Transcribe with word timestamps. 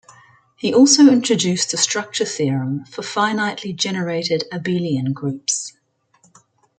He 0.55 0.73
also 0.73 1.09
introduced 1.11 1.69
the 1.69 1.77
structure 1.77 2.25
theorem 2.25 2.85
for 2.85 3.03
finitely-generated 3.03 4.45
abelian 4.51 5.13
groups. 5.13 5.73